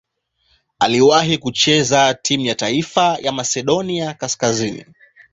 [0.79, 4.85] Aliwahi kucheza timu ya taifa ya Masedonia Kaskazini.